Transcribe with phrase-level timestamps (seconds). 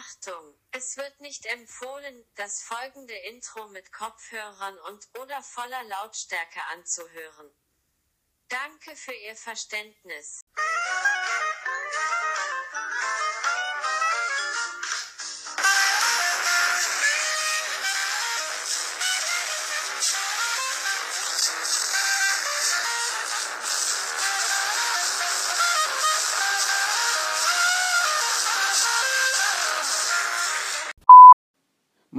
[0.00, 7.50] Achtung, es wird nicht empfohlen, das folgende Intro mit Kopfhörern und oder voller Lautstärke anzuhören.
[8.48, 10.40] Danke für Ihr Verständnis.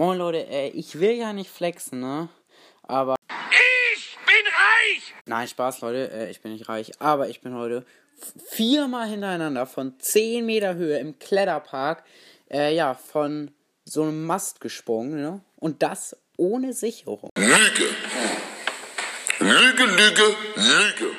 [0.02, 2.28] Moin Leute, äh, ich will ja nicht flexen, ne?
[2.82, 3.14] Aber.
[3.94, 5.14] Ich bin reich!
[5.28, 7.00] Nein, Spaß, Leute, äh, ich bin nicht reich.
[7.00, 7.86] Aber ich bin heute
[8.50, 12.04] viermal hintereinander von 10 Meter Höhe im Kletterpark,
[12.50, 13.52] äh, ja, von
[13.86, 15.42] so einem Mast gesprungen, ne?
[15.58, 17.30] Und das ohne Sicherung.
[17.38, 17.96] Lüge!
[19.38, 21.16] Lüge, Lüge, Lüge!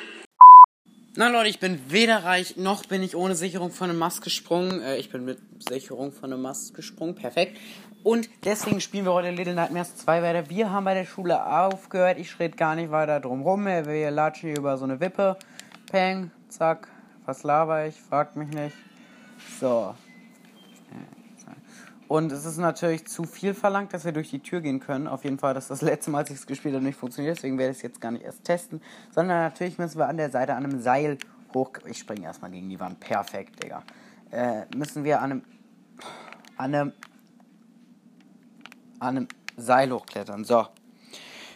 [1.15, 4.81] Na Leute, ich bin weder reich, noch bin ich ohne Sicherung von einem Mast gesprungen.
[4.81, 7.57] Äh, ich bin mit Sicherung von einem Mast gesprungen, perfekt.
[8.03, 10.49] Und deswegen spielen wir heute Little Nightmares 2 weiter.
[10.49, 12.17] Wir haben bei der Schule aufgehört.
[12.19, 13.65] Ich rede gar nicht weiter drum rum.
[13.65, 15.37] Wir latschen hier über so eine Wippe.
[15.89, 16.89] Peng, zack.
[17.25, 17.95] Was laber ich?
[17.95, 18.75] Fragt mich nicht.
[19.57, 19.95] So.
[22.09, 25.07] Und es ist natürlich zu viel verlangt, dass wir durch die Tür gehen können.
[25.07, 27.37] Auf jeden Fall, dass das letzte Mal, als ich es gespielt habe, nicht funktioniert.
[27.37, 28.81] Deswegen werde ich es jetzt gar nicht erst testen.
[29.11, 31.17] Sondern natürlich müssen wir an der Seite an einem Seil
[31.53, 31.71] hoch.
[31.85, 32.99] Ich springe erstmal gegen die Wand.
[32.99, 33.81] Perfekt, Digga.
[34.29, 35.43] Äh, müssen wir an einem.
[36.57, 36.93] An einem
[39.03, 40.43] an einem Seil hochklettern.
[40.43, 40.65] So.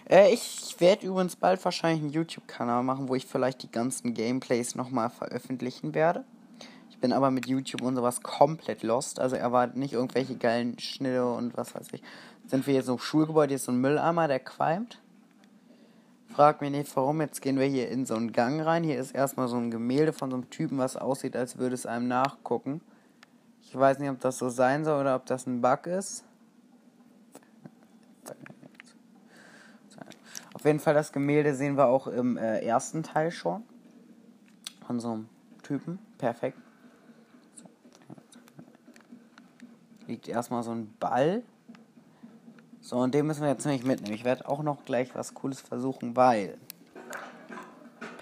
[0.09, 4.75] Äh, ich werde übrigens bald wahrscheinlich einen YouTube-Kanal machen, wo ich vielleicht die ganzen Gameplays
[4.75, 6.23] nochmal veröffentlichen werde.
[6.89, 9.19] Ich bin aber mit YouTube und sowas komplett lost.
[9.19, 12.01] Also erwartet nicht irgendwelche geilen Schnitte und was weiß ich.
[12.47, 14.99] Sind wir jetzt im Schulgebäude, hier ist so ein Mülleimer, der qualmt.
[16.29, 17.21] Frag mich nicht warum.
[17.21, 18.83] Jetzt gehen wir hier in so einen Gang rein.
[18.83, 21.85] Hier ist erstmal so ein Gemälde von so einem Typen, was aussieht, als würde es
[21.85, 22.81] einem nachgucken.
[23.61, 26.23] Ich weiß nicht, ob das so sein soll oder ob das ein Bug ist.
[30.57, 33.61] Auf jeden Fall das Gemälde sehen wir auch im äh, ersten Teil schon.
[34.87, 35.29] Von so einem
[35.61, 35.99] Typen.
[36.17, 36.57] Perfekt.
[40.07, 41.43] Liegt erstmal so ein Ball.
[42.81, 44.15] So, und den müssen wir jetzt nämlich mitnehmen.
[44.15, 46.57] Ich werde auch noch gleich was Cooles versuchen, weil.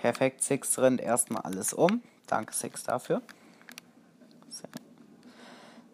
[0.01, 2.01] Perfekt, Six rennt erstmal alles um.
[2.27, 3.21] Danke, Six, dafür.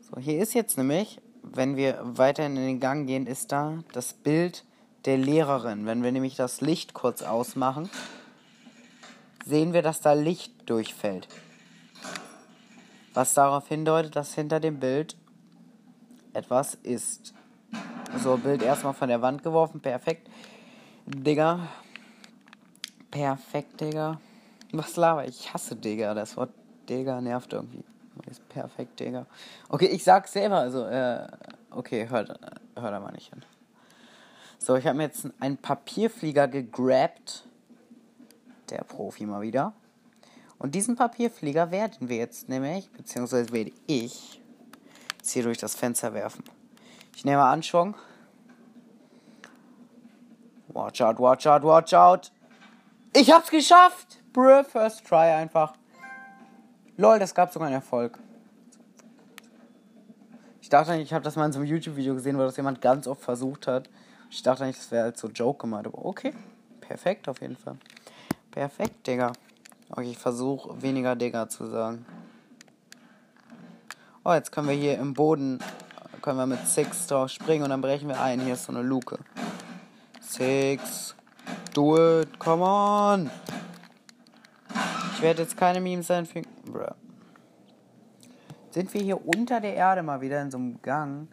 [0.01, 4.13] So, hier ist jetzt nämlich, wenn wir weiterhin in den Gang gehen, ist da das
[4.13, 4.65] Bild
[5.05, 5.85] der Lehrerin.
[5.85, 7.89] Wenn wir nämlich das Licht kurz ausmachen,
[9.45, 11.27] sehen wir, dass da Licht durchfällt.
[13.13, 15.17] Was darauf hindeutet, dass hinter dem Bild
[16.33, 17.33] etwas ist.
[18.17, 19.81] So, Bild erstmal von der Wand geworfen.
[19.81, 20.29] Perfekt.
[21.05, 21.67] Digga.
[23.09, 24.19] Perfekt, Digga.
[24.71, 25.41] Was laber ich?
[25.41, 26.13] Ich hasse Digga.
[26.13, 26.51] Das Wort
[26.87, 27.83] Digga nervt irgendwie.
[28.29, 29.25] Ist perfekt, Digga.
[29.67, 30.57] Okay, ich sag's selber.
[30.57, 31.27] Also, äh,
[31.71, 32.29] okay, hört,
[32.75, 33.43] hört mal nicht hin.
[34.63, 37.47] So, ich habe mir jetzt einen Papierflieger gegrabt.
[38.69, 39.73] Der Profi mal wieder.
[40.59, 44.39] Und diesen Papierflieger werden wir jetzt nämlich, beziehungsweise werde ich
[45.17, 46.43] jetzt hier durch das Fenster werfen.
[47.15, 47.95] Ich nehme Anschwung.
[50.67, 52.31] Watch out, watch out, watch out.
[53.15, 54.19] Ich hab's geschafft!
[54.31, 55.73] Bruh, first try einfach.
[56.97, 58.19] Lol, das gab sogar einen Erfolg.
[60.61, 63.07] Ich dachte ich habe das mal in so einem YouTube-Video gesehen, wo das jemand ganz
[63.07, 63.89] oft versucht hat.
[64.31, 66.33] Ich dachte eigentlich, das wäre halt so Joke gemeint, aber okay.
[66.79, 67.75] Perfekt auf jeden Fall.
[68.49, 69.33] Perfekt, Digga.
[69.89, 72.05] Okay, ich versuche weniger Digga zu sagen.
[74.23, 75.59] Oh, jetzt können wir hier im Boden,
[76.21, 78.39] können wir mit Six drauf springen und dann brechen wir ein.
[78.39, 79.19] Hier ist so eine Luke.
[80.21, 81.13] Six,
[81.73, 83.29] do it, come on.
[85.13, 86.49] Ich werde jetzt keine Memes einfügen.
[86.63, 86.93] Bruh.
[88.69, 91.27] Sind wir hier unter der Erde mal wieder in so einem Gang?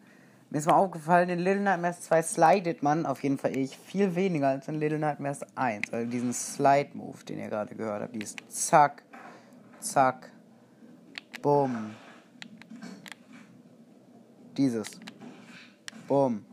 [0.50, 4.14] Mir ist mal aufgefallen, in Little Nightmares 2 slidet man, auf jeden Fall ich, viel
[4.14, 5.92] weniger als in Little Nightmares 1.
[5.92, 8.14] Also diesen Slide-Move, den ihr gerade gehört habt.
[8.14, 9.02] Dieses Zack,
[9.80, 10.30] Zack,
[11.42, 11.94] Bumm.
[14.56, 14.88] Dieses.
[16.08, 16.46] Bumm.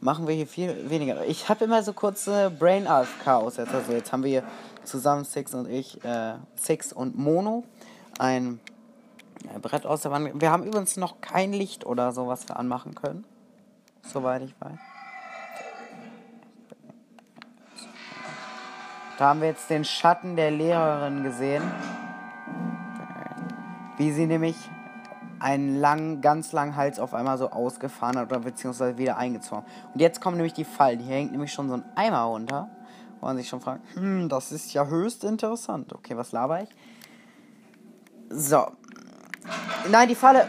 [0.00, 1.24] Machen wir hier viel weniger.
[1.24, 2.86] Ich habe immer so kurze Brain
[3.24, 3.72] Chaos jetzt.
[3.72, 4.44] Also jetzt haben wir hier
[4.84, 7.64] zusammen Six und ich, äh, Six und Mono,
[8.18, 8.60] ein
[9.58, 10.40] Brett aus der Wand.
[10.40, 13.24] Wir haben übrigens noch kein Licht oder so, was wir anmachen können.
[14.02, 14.78] Soweit ich weiß.
[19.18, 21.62] Da haben wir jetzt den Schatten der Lehrerin gesehen.
[23.96, 24.56] Wie sie nämlich
[25.38, 29.64] einen langen, ganz langen Hals auf einmal so ausgefahren hat oder beziehungsweise wieder eingezogen.
[29.92, 31.00] Und jetzt kommen nämlich die Fallen.
[31.00, 32.68] Hier hängt nämlich schon so ein Eimer runter.
[33.20, 35.94] Wo man sich schon fragt, hm, das ist ja höchst interessant.
[35.94, 36.68] Okay, was laber ich?
[38.28, 38.66] So,
[39.90, 40.48] Nein, die Falle.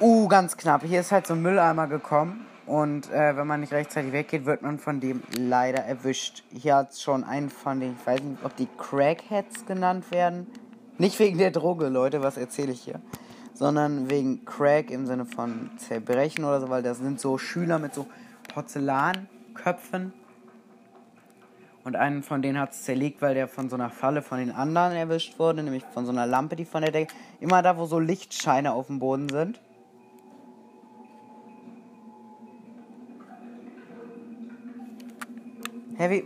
[0.00, 0.82] Uh, ganz knapp.
[0.82, 2.46] Hier ist halt so ein Mülleimer gekommen.
[2.66, 6.44] Und äh, wenn man nicht rechtzeitig weggeht, wird man von dem leider erwischt.
[6.50, 10.46] Hier hat es schon einen von den, ich weiß nicht, ob die Crackheads genannt werden.
[10.96, 13.00] Nicht wegen der Droge, Leute, was erzähle ich hier.
[13.52, 17.94] Sondern wegen Crack im Sinne von Zerbrechen oder so, weil das sind so Schüler mit
[17.94, 18.06] so
[18.52, 20.12] Porzellanköpfen.
[21.84, 24.50] Und einen von denen hat es zerlegt, weil der von so einer Falle von den
[24.50, 27.12] anderen erwischt wurde, nämlich von so einer Lampe, die von der Decke.
[27.40, 29.60] Immer da, wo so Lichtscheine auf dem Boden sind.
[35.98, 36.24] Wie.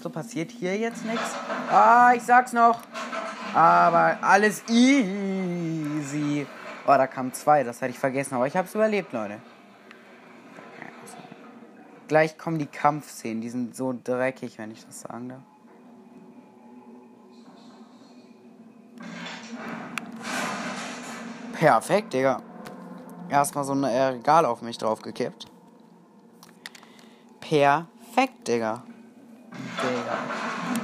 [0.00, 1.34] So passiert hier jetzt nichts?
[1.70, 2.80] Ah, ich sag's noch.
[3.54, 6.46] Aber alles easy.
[6.86, 8.34] Oh, da kamen zwei, das hatte ich vergessen.
[8.34, 9.38] Aber ich hab's überlebt, Leute.
[12.08, 15.42] Gleich kommen die Kampfszenen, die sind so dreckig, wenn ich das sagen darf.
[21.52, 22.42] Perfekt, Digga.
[23.28, 25.46] Erstmal so ein Regal auf mich draufgekippt.
[27.40, 28.82] Perfekt, Digga.
[29.82, 30.18] Digga.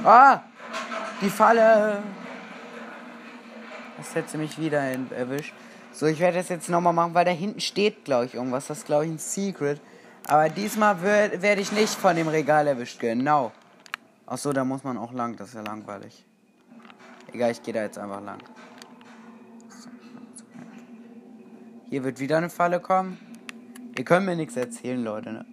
[0.03, 0.41] Ah!
[1.21, 2.03] Die Falle!
[3.97, 5.53] Das hätte mich wieder erwischt.
[5.91, 8.67] So, ich werde das jetzt nochmal machen, weil da hinten steht, glaube ich, irgendwas.
[8.67, 9.79] Das ist, glaube ich, ein Secret.
[10.27, 12.99] Aber diesmal werde ich nicht von dem Regal erwischt.
[12.99, 13.51] Genau.
[14.25, 15.35] Achso, da muss man auch lang.
[15.37, 16.25] Das ist ja langweilig.
[17.31, 18.39] Egal, ich gehe da jetzt einfach lang.
[21.89, 23.19] Hier wird wieder eine Falle kommen.
[23.97, 25.31] Ihr könnt mir nichts erzählen, Leute.
[25.31, 25.45] Ne?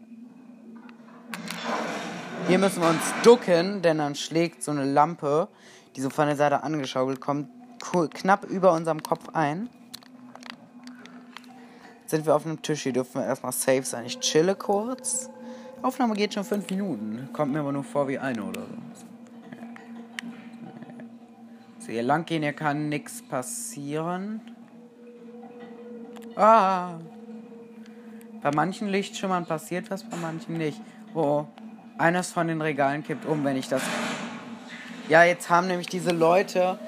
[2.49, 5.49] Hier müssen wir uns ducken, denn dann schlägt so eine Lampe,
[5.95, 7.51] die so von der Seite angeschaukelt kommt,
[8.15, 9.69] knapp über unserem Kopf ein
[12.13, 12.83] sind wir auf einem Tisch.
[12.83, 14.05] Hier dürfen wir erstmal safe sein.
[14.05, 15.31] Ich chille kurz.
[15.81, 17.31] Aufnahme geht schon fünf Minuten.
[17.33, 18.67] Kommt mir aber nur vor wie eine oder so.
[21.79, 24.43] So, hier lang gehen, hier kann nichts passieren.
[26.37, 26.99] Ah!
[28.43, 30.81] Bei manchen Lichtschimmern passiert was, bei manchen nicht.
[31.15, 31.47] Oh,
[31.97, 33.83] eines von den Regalen kippt um, wenn ich das.
[35.09, 36.79] Ja, jetzt haben nämlich diese Leute,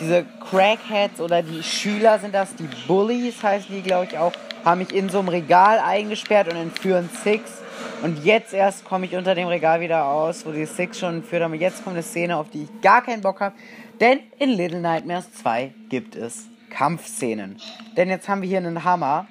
[0.00, 4.32] diese Crackheads oder die Schüler sind das, die Bullies heißen die, glaube ich, auch,
[4.64, 7.62] haben mich in so einem Regal eingesperrt und entführen Six.
[8.02, 11.42] Und jetzt erst komme ich unter dem Regal wieder aus, wo die Six schon entführt
[11.42, 11.54] haben.
[11.54, 13.54] Jetzt kommt eine Szene, auf die ich gar keinen Bock habe.
[14.00, 17.56] Denn in Little Nightmares 2 gibt es Kampfszenen.
[17.96, 19.26] Denn jetzt haben wir hier einen Hammer.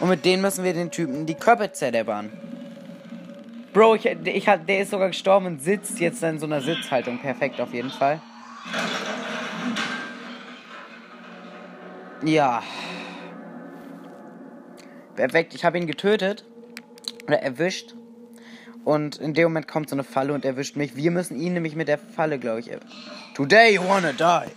[0.00, 2.30] Und mit denen müssen wir den Typen die Köpfe zerdeppern.
[3.72, 7.18] Bro, ich, ich, der ist sogar gestorben und sitzt jetzt in so einer Sitzhaltung.
[7.18, 8.20] Perfekt auf jeden Fall.
[12.22, 12.62] Ja.
[15.16, 16.44] Perfekt, ich habe ihn getötet.
[17.26, 17.94] Oder erwischt.
[18.84, 20.94] Und in dem Moment kommt so eine Falle und erwischt mich.
[20.94, 22.70] Wir müssen ihn nämlich mit der Falle, glaube ich.
[23.34, 24.50] Today you wanna die.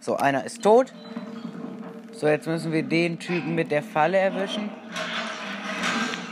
[0.00, 0.92] So, einer ist tot.
[2.12, 4.70] So, jetzt müssen wir den Typen mit der Falle erwischen.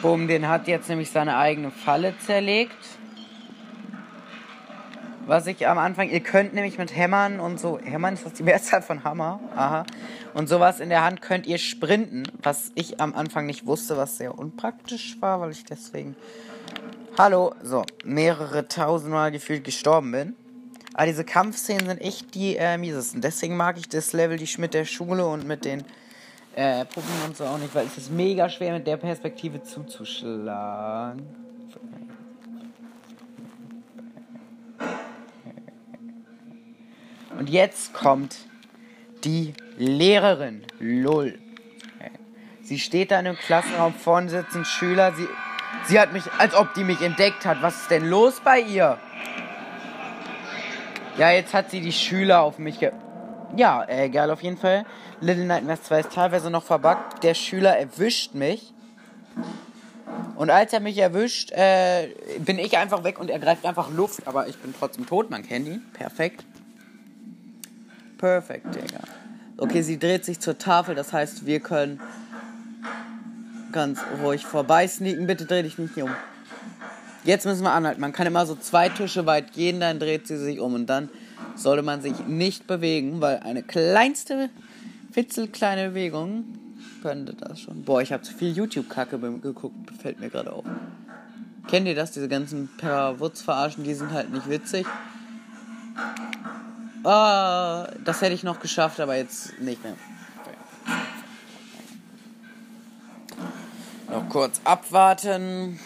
[0.01, 2.77] Boom, den hat jetzt nämlich seine eigene Falle zerlegt.
[5.27, 8.43] Was ich am Anfang, ihr könnt nämlich mit Hämmern und so, Hämmern ist das die
[8.43, 9.85] Mehrzahl von Hammer, aha,
[10.35, 14.17] und sowas in der Hand könnt ihr sprinten, was ich am Anfang nicht wusste, was
[14.17, 16.17] sehr unpraktisch war, weil ich deswegen,
[17.19, 20.37] hallo, so, mehrere tausendmal gefühlt gestorben bin.
[20.95, 23.21] Aber diese Kampfszenen sind echt die äh, miesesten.
[23.21, 25.85] Deswegen mag ich das Level die mit der Schule und mit den
[26.55, 31.27] äh, Puppen und so auch nicht, weil es ist mega schwer mit der Perspektive zuzuschlagen.
[37.39, 38.37] Und jetzt kommt
[39.25, 40.63] die Lehrerin.
[40.79, 41.39] Lull.
[42.63, 45.13] Sie steht da in einem Klassenraum, vorne sitzen Schüler.
[45.15, 45.27] Sie,
[45.89, 47.61] sie hat mich, als ob die mich entdeckt hat.
[47.61, 48.99] Was ist denn los bei ihr?
[51.19, 52.93] Ja, jetzt hat sie die Schüler auf mich ge...
[53.57, 54.87] Ja, egal auf jeden Fall.
[55.21, 57.23] Little Nightmares 2 ist teilweise noch verbuggt.
[57.23, 58.73] Der Schüler erwischt mich.
[60.37, 64.27] Und als er mich erwischt, äh, bin ich einfach weg und er greift einfach Luft.
[64.27, 65.93] Aber ich bin trotzdem tot, man kennt.
[65.93, 66.45] Perfekt.
[68.17, 69.01] Perfekt, Digga.
[69.63, 72.01] Okay, sie dreht sich zur Tafel, das heißt, wir können
[73.71, 75.29] ganz ruhig vorbei sneaken.
[75.29, 76.11] Bitte dreh dich nicht um.
[77.23, 78.01] Jetzt müssen wir anhalten.
[78.01, 81.11] Man kann immer so zwei Tische weit gehen, dann dreht sie sich um und dann
[81.55, 84.51] sollte man sich nicht bewegen, weil eine kleinste,
[85.13, 86.45] fitzelkleine Bewegung
[87.01, 87.85] könnte das schon.
[87.85, 90.65] Boah, ich habe zu viel YouTube-Kacke geguckt, fällt mir gerade auf.
[91.69, 92.11] Kennt ihr das?
[92.11, 94.87] Diese ganzen Per-Wutz-Verarschen, die sind halt nicht witzig.
[97.05, 99.97] Oh, das hätte ich noch geschafft, aber jetzt nicht mehr.
[104.11, 105.81] Noch kurz abwarten.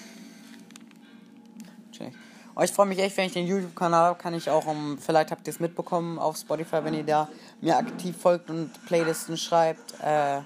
[2.58, 5.30] Oh, ich freue mich echt, wenn ich den YouTube-Kanal habe, kann ich auch um, vielleicht
[5.30, 7.28] habt ihr es mitbekommen auf Spotify, wenn ihr da
[7.60, 10.40] mir aktiv folgt und Playlisten schreibt, äh,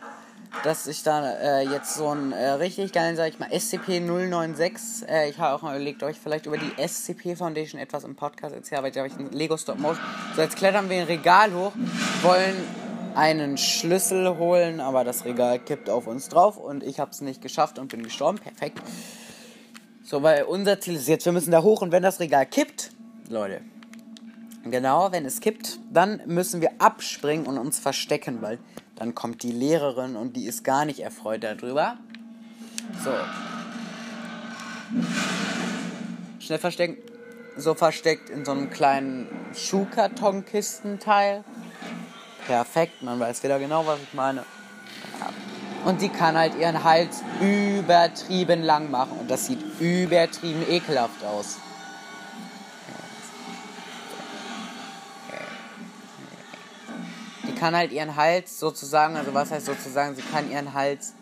[0.65, 5.31] dass ich da äh, jetzt so einen äh, richtig geilen, sag ich mal, SCP-096, äh,
[5.31, 8.83] ich habe auch mal überlegt, euch vielleicht über die SCP Foundation etwas im Podcast erzählen,
[8.83, 10.05] weil da habe ich einen Lego Stop Motion.
[10.37, 11.73] So, jetzt klettern wir ein Regal hoch,
[12.23, 12.55] wollen
[13.15, 17.43] einen Schlüssel holen, aber das Regal kippt auf uns drauf und ich habe es nicht
[17.43, 18.39] geschafft und bin gestorben.
[18.39, 18.81] Perfekt.
[20.05, 22.91] So, weil unser Ziel ist jetzt, wir müssen da hoch und wenn das Regal kippt,
[23.29, 23.61] Leute,
[24.65, 28.59] genau, wenn es kippt, dann müssen wir abspringen und uns verstecken, weil
[29.01, 31.97] dann kommt die Lehrerin und die ist gar nicht erfreut darüber.
[33.03, 33.11] So.
[36.39, 36.99] Schnell verstecken.
[37.57, 41.45] So versteckt in so einem kleinen Schuhkartonkistenteil.
[42.47, 44.45] Perfekt, man weiß wieder genau, was ich meine.
[45.87, 49.17] Und die kann halt ihren Hals übertrieben lang machen.
[49.19, 51.57] Und das sieht übertrieben ekelhaft aus.
[57.61, 61.13] Kann halt ihren Hals sozusagen, also was heißt sozusagen, sie kann ihren Hals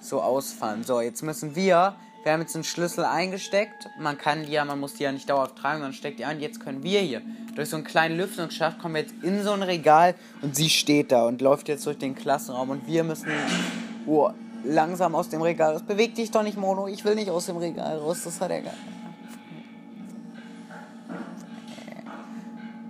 [0.00, 0.84] so ausfallen.
[0.84, 3.88] So, jetzt müssen wir, wir haben jetzt einen Schlüssel eingesteckt.
[3.98, 6.40] Man kann die ja, man muss die ja nicht dauerhaft tragen, sondern steckt die ein.
[6.40, 7.22] Jetzt können wir hier
[7.56, 11.10] durch so einen kleinen Lüftungsschacht kommen wir jetzt in so ein Regal und sie steht
[11.10, 13.32] da und läuft jetzt durch den Klassenraum und wir müssen
[14.06, 14.30] oh,
[14.64, 15.82] langsam aus dem Regal raus.
[15.82, 16.86] Beweg dich doch nicht, Mono.
[16.86, 18.22] Ich will nicht aus dem Regal raus.
[18.24, 18.74] Das hat er gar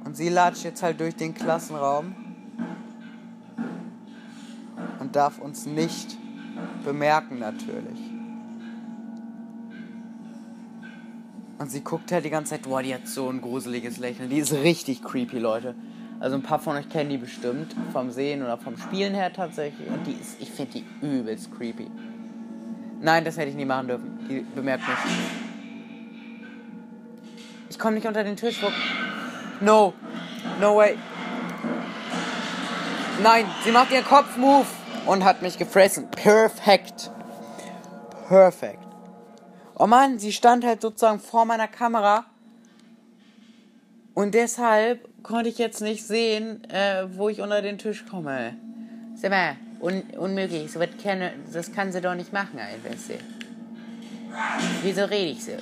[0.05, 2.24] Und sie latscht jetzt halt durch den Klassenraum
[5.15, 6.17] darf uns nicht
[6.85, 8.01] bemerken natürlich.
[11.59, 14.29] Und sie guckt halt die ganze Zeit, boah, die hat so ein gruseliges Lächeln.
[14.29, 15.75] Die ist richtig creepy, Leute.
[16.21, 19.89] Also ein paar von euch kennen die bestimmt vom Sehen oder vom Spielen her tatsächlich.
[19.89, 21.91] Und die ist, ich finde die übelst creepy.
[23.01, 24.27] Nein, das hätte ich nie machen dürfen.
[24.29, 24.97] Die bemerkt mich.
[27.71, 28.63] Ich komme nicht unter den Tisch.
[28.63, 28.69] Wo...
[29.65, 29.95] No.
[30.61, 30.97] No way.
[33.23, 34.67] Nein, sie macht ihren Kopfmove
[35.07, 36.11] und hat mich gefressen.
[36.11, 37.11] Perfekt.
[38.29, 38.79] Perfekt.
[39.77, 42.25] Oh Mann, sie stand halt sozusagen vor meiner Kamera.
[44.15, 48.55] Und deshalb konnte ich jetzt nicht sehen, äh, wo ich unter den Tisch komme.
[49.17, 50.71] Sag mal, un unmöglich.
[50.71, 52.91] So kann, das kann sie doch nicht machen, einfach.
[54.83, 55.53] Wieso rede ich so?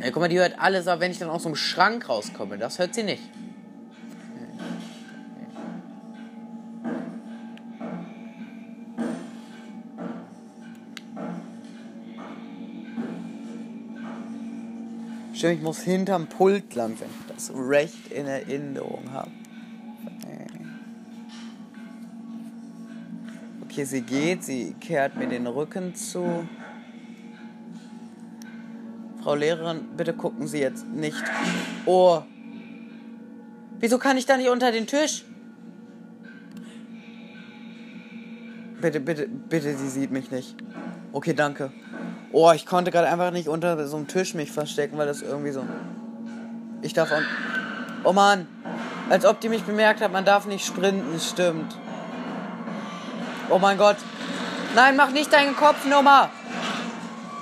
[0.00, 2.58] Ja, guck mal, die hört alles, aber wenn ich dann aus so einem Schrank rauskomme,
[2.58, 3.22] das hört sie nicht.
[15.42, 19.32] Stimmt, ich muss hinterm Pult lang, wenn ich das recht in Erinnerung habe.
[23.64, 26.46] Okay, sie geht, sie kehrt mir den Rücken zu.
[29.20, 31.24] Frau Lehrerin, bitte gucken Sie jetzt nicht.
[31.86, 32.22] Oh.
[33.80, 35.24] Wieso kann ich da nicht unter den Tisch?
[38.80, 40.54] Bitte, bitte, bitte, sie sieht mich nicht.
[41.10, 41.72] Okay, danke.
[42.32, 45.52] Oh, ich konnte gerade einfach nicht unter so einem Tisch mich verstecken, weil das irgendwie
[45.52, 45.64] so.
[46.80, 47.20] Ich darf auch.
[48.04, 48.46] Oh Mann!
[49.10, 51.76] Als ob die mich bemerkt hat, man darf nicht sprinten, stimmt.
[53.50, 53.96] Oh mein Gott.
[54.74, 56.30] Nein, mach nicht deinen Kopf Nummer.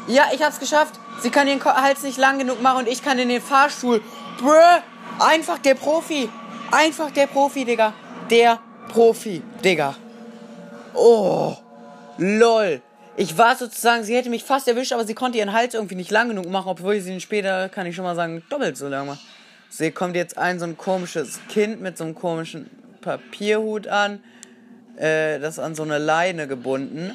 [0.09, 0.99] Ja, ich hab's geschafft.
[1.23, 4.02] Sie kann ihren Hals nicht lang genug machen und ich kann in den Fahrstuhl.
[4.38, 4.82] Brr!
[5.20, 6.28] Einfach der Profi.
[6.73, 7.92] Einfach der Profi, Digga.
[8.30, 9.94] Der Profi, Digga.
[10.94, 11.54] Oh.
[12.18, 12.82] Lol.
[13.21, 16.11] Ich war sozusagen, sie hätte mich fast erwischt, aber sie konnte ihren Hals irgendwie nicht
[16.11, 19.09] lang genug machen, obwohl sie ihn später, kann ich schon mal sagen, doppelt so lang
[19.09, 19.19] mache.
[19.69, 22.71] Sie kommt jetzt ein so ein komisches Kind mit so einem komischen
[23.03, 24.23] Papierhut an,
[24.97, 27.15] äh, das an so eine Leine gebunden.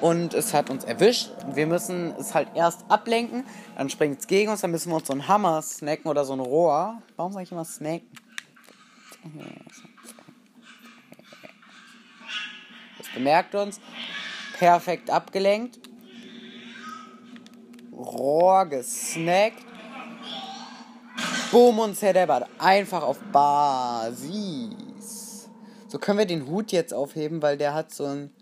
[0.00, 1.30] Und es hat uns erwischt.
[1.54, 3.44] Wir müssen es halt erst ablenken,
[3.76, 6.32] dann springt es gegen uns, dann müssen wir uns so einen Hammer snacken oder so
[6.32, 7.00] ein Rohr.
[7.14, 8.08] Warum sage ich immer snacken?
[12.98, 13.78] Das bemerkt uns
[14.60, 15.80] perfekt abgelenkt.
[17.96, 19.64] Rohr gesnackt.
[21.50, 22.46] Boom und zerdeppert.
[22.58, 24.28] Einfach auf Basis.
[25.88, 28.34] So können wir den Hut jetzt aufheben, weil der hat so einen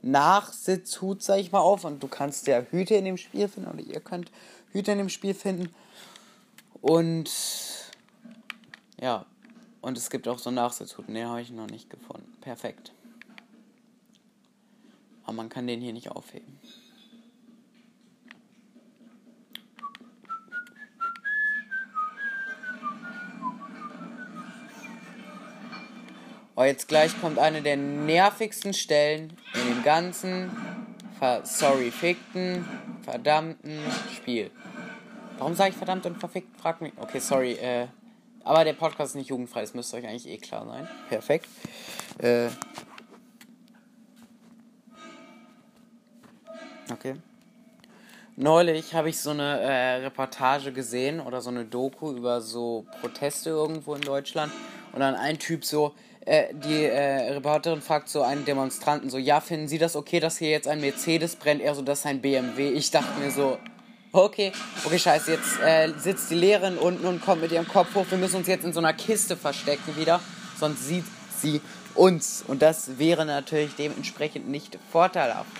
[0.00, 1.84] Nachsitzhut, sag ich mal, auf.
[1.84, 3.68] Und du kannst ja Hüte in dem Spiel finden.
[3.68, 4.30] Oder ihr könnt
[4.70, 5.74] Hüte in dem Spiel finden.
[6.80, 7.32] Und
[9.00, 9.26] ja.
[9.80, 11.08] Und es gibt auch so Nachsitzhut.
[11.08, 12.32] Ne, habe ich noch nicht gefunden.
[12.42, 12.92] Perfekt.
[15.28, 16.58] Aber man kann den hier nicht aufheben.
[26.56, 30.50] Oh, jetzt gleich kommt eine der nervigsten Stellen in dem ganzen,
[31.42, 32.64] sorry, fickten,
[33.02, 33.80] verdammten
[34.16, 34.50] Spiel.
[35.36, 36.58] Warum sage ich verdammt und verfickt?
[36.58, 36.94] Frag mich.
[36.96, 37.52] Okay, sorry.
[37.52, 37.88] Äh,
[38.44, 40.88] aber der Podcast ist nicht jugendfrei, das müsste euch eigentlich eh klar sein.
[41.10, 41.48] Perfekt.
[42.16, 42.48] Äh,
[46.92, 47.14] okay.
[48.36, 53.50] Neulich habe ich so eine äh, Reportage gesehen oder so eine Doku über so Proteste
[53.50, 54.52] irgendwo in Deutschland.
[54.92, 55.92] Und dann ein Typ so,
[56.24, 60.38] äh, die äh, Reporterin fragt so einen Demonstranten so, ja, finden Sie das okay, dass
[60.38, 61.60] hier jetzt ein Mercedes brennt?
[61.60, 62.68] Er so, das ist ein BMW.
[62.68, 63.58] Ich dachte mir so,
[64.12, 64.52] okay,
[64.84, 68.06] okay, scheiße, jetzt äh, sitzt die Lehrerin unten und kommt mit ihrem Kopf hoch.
[68.08, 70.20] Wir müssen uns jetzt in so einer Kiste verstecken wieder,
[70.60, 71.04] sonst sieht
[71.36, 71.60] sie
[71.96, 72.44] uns.
[72.46, 75.50] Und das wäre natürlich dementsprechend nicht vorteilhaft.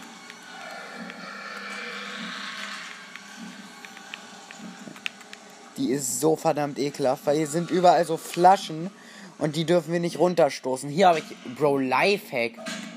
[5.79, 8.91] Die ist so verdammt ekelhaft, weil hier sind überall so Flaschen
[9.39, 10.91] und die dürfen wir nicht runterstoßen.
[10.91, 12.53] Hier habe ich, Bro, Lifehack.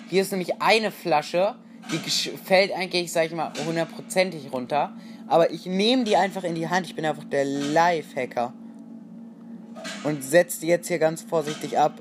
[0.09, 1.55] Hier ist nämlich eine Flasche,
[1.91, 4.93] die fällt eigentlich, sag ich mal, hundertprozentig runter.
[5.27, 6.87] Aber ich nehme die einfach in die Hand.
[6.87, 8.53] Ich bin einfach der Lifehacker.
[10.03, 11.93] Und setze die jetzt hier ganz vorsichtig ab.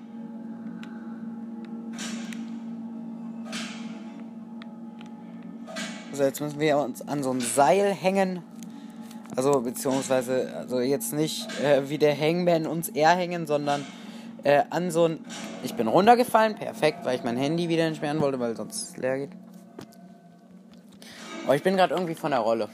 [6.13, 8.43] So, jetzt müssen wir uns an so ein Seil hängen.
[9.37, 13.85] Also, beziehungsweise, also jetzt nicht äh, wie der Hangman uns eher hängen, sondern
[14.43, 15.25] äh, an so ein.
[15.63, 19.31] Ich bin runtergefallen, perfekt, weil ich mein Handy wieder entsperren wollte, weil sonst leer geht.
[21.45, 22.69] Aber ich bin gerade irgendwie von der Rolle.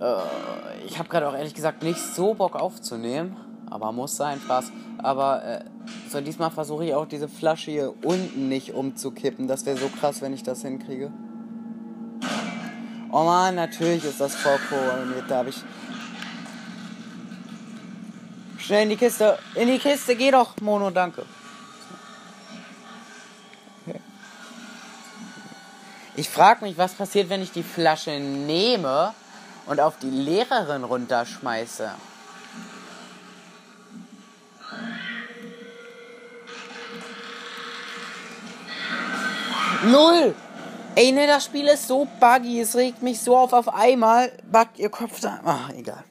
[0.00, 3.36] Äh, ich habe gerade auch ehrlich gesagt nicht so Bock aufzunehmen.
[3.70, 4.72] Aber muss sein, Spaß.
[4.98, 5.64] Aber äh,
[6.08, 9.46] so diesmal versuche ich auch diese Flasche hier unten nicht umzukippen.
[9.46, 11.12] Das wäre so krass, wenn ich das hinkriege.
[13.12, 15.24] Oh man, natürlich ist das vorprogrammiert.
[15.28, 15.62] Da habe ich
[18.70, 19.36] Schnell in die Kiste.
[19.56, 21.26] In die Kiste, geh doch, Mono, danke.
[26.14, 29.12] Ich frage mich, was passiert, wenn ich die Flasche nehme
[29.66, 31.90] und auf die Lehrerin runterschmeiße.
[39.86, 40.34] Null!
[40.96, 43.52] Ey, ne, das Spiel ist so buggy, es regt mich so auf.
[43.52, 45.40] Auf einmal backt ihr Kopf da.
[45.44, 46.04] Ach, egal.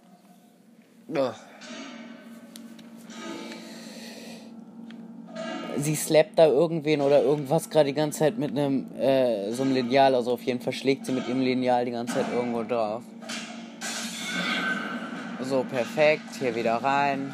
[1.10, 1.34] Ugh.
[5.82, 9.74] sie slappt da irgendwen oder irgendwas gerade die ganze Zeit mit einem äh, so einem
[9.74, 10.15] Lineal.
[10.15, 13.04] Also auf jeden Fall schlägt sie mit ihrem Lineal die ganze Zeit irgendwo drauf.
[15.42, 16.36] So, perfekt.
[16.39, 17.34] Hier wieder rein.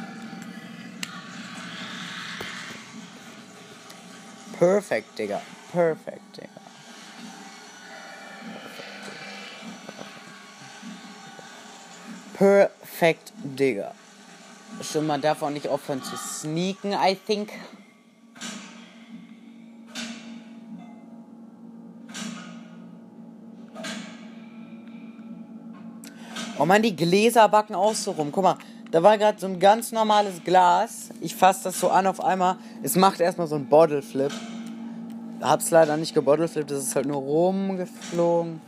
[4.57, 5.41] Perfekt, Digga.
[5.71, 6.64] Perfekt, Digga.
[12.37, 13.93] Perfekt, Digga.
[14.81, 17.49] Schon mal darf auch nicht aufhören zu sneaken, I think.
[26.59, 28.33] Oh man, die Gläser backen auch so rum.
[28.33, 28.57] Guck mal,
[28.91, 31.09] da war gerade so ein ganz normales Glas.
[31.21, 32.57] Ich fasse das so an auf einmal.
[32.83, 34.31] Es macht erstmal so einen Bottle Flip.
[35.41, 38.61] Hab's leider nicht gebottleflippt, das ist halt nur rumgeflogen.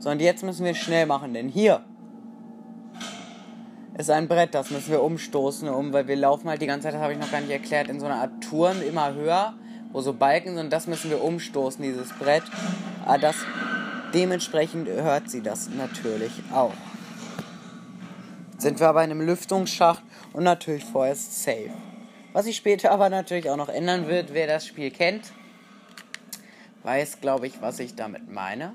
[0.00, 1.84] So, und jetzt müssen wir schnell machen, denn hier
[3.98, 6.94] ist ein Brett, das müssen wir umstoßen, um, weil wir laufen halt die ganze Zeit,
[6.94, 9.54] das habe ich noch gar nicht erklärt, in so einer Art Turm immer höher,
[9.90, 12.44] wo so Balken sind, und das müssen wir umstoßen, dieses Brett.
[13.04, 13.36] Aber ah, das,
[14.14, 16.74] dementsprechend hört sie das natürlich auch.
[18.56, 21.70] Sind wir aber in einem Lüftungsschacht und natürlich vorerst safe.
[22.32, 25.32] Was sich später aber natürlich auch noch ändern wird, wer das Spiel kennt,
[26.84, 28.74] weiß, glaube ich, was ich damit meine.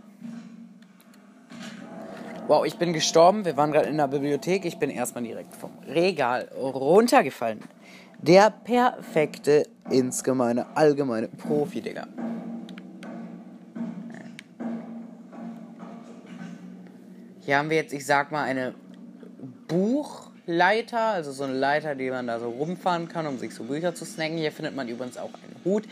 [2.46, 3.46] Wow, ich bin gestorben.
[3.46, 4.66] Wir waren gerade in der Bibliothek.
[4.66, 7.62] Ich bin erstmal direkt vom Regal runtergefallen.
[8.22, 12.06] Der perfekte, insgemeine, allgemeine Profi, Digga.
[17.40, 18.74] Hier haben wir jetzt, ich sag mal, eine
[19.70, 23.96] Buchleiter, also so eine Leiter, die man da so rumfahren kann, um sich so Bücher
[23.96, 24.38] zu snacken.
[24.38, 25.86] Hier findet man übrigens auch einen Hut.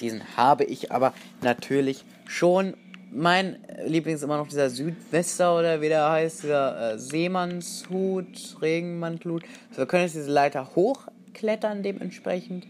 [0.00, 2.74] Diesen habe ich aber natürlich schon.
[3.12, 9.44] Mein Liebling ist immer noch dieser Südwester oder wie der heißt, dieser äh, Seemannshut, Regenmantelhut.
[9.70, 12.66] Also wir können jetzt diese Leiter hochklettern dementsprechend.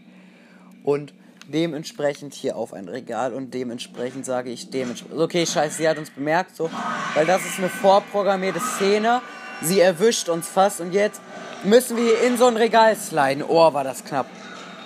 [0.83, 1.13] Und
[1.51, 5.19] dementsprechend hier auf ein Regal und dementsprechend sage ich dementsprechend.
[5.19, 6.69] Okay, scheiße, sie hat uns bemerkt, so,
[7.15, 9.21] weil das ist eine vorprogrammierte Szene.
[9.61, 11.19] Sie erwischt uns fast und jetzt
[11.63, 13.43] müssen wir hier in so ein Regal sliden.
[13.47, 14.27] Oh, war das knapp.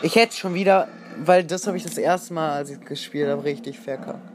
[0.01, 0.87] Ich hätte schon wieder,
[1.17, 4.30] weil das habe ich das erste Mal, als ich gespielt habe, richtig verkackt.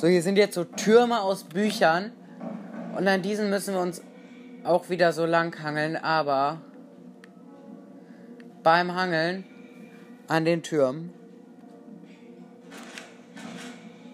[0.00, 2.12] So, hier sind jetzt so Türme aus Büchern
[2.96, 4.00] und an diesen müssen wir uns
[4.64, 6.62] auch wieder so lang hangeln, aber
[8.62, 9.44] beim Hangeln
[10.26, 11.12] an den Türmen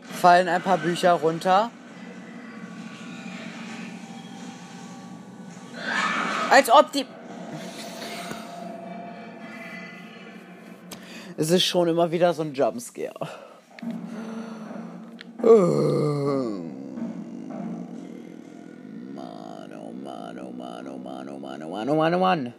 [0.01, 1.71] fallen ein paar Bücher runter.
[6.51, 7.07] Als ob die.
[11.37, 13.46] Es ist schon immer wieder so ein Jumpscare.
[15.47, 16.73] Mann,
[19.75, 22.55] oh Mann, oh Mann, oh Mann, oh Mann, oh Mann, oh Mann, oh Mann.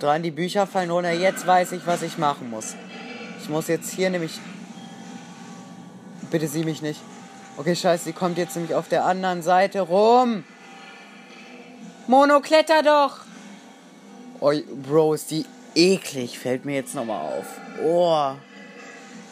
[0.00, 1.12] Dran, die Bücher fallen runter.
[1.12, 2.74] Jetzt weiß ich, was ich machen muss.
[3.42, 4.40] Ich muss jetzt hier nämlich.
[6.30, 7.02] Bitte sieh mich nicht.
[7.58, 10.44] Okay, scheiße, sie kommt jetzt nämlich auf der anderen Seite rum.
[12.06, 13.20] Mono, kletter doch!
[14.40, 14.52] Oh,
[14.88, 16.38] Bro, ist die eklig.
[16.38, 17.46] Fällt mir jetzt nochmal auf.
[17.82, 18.32] Oh.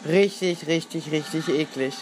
[0.05, 1.93] Richtig, richtig, richtig eklig.